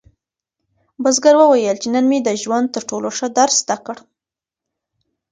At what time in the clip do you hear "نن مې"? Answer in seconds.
1.93-2.19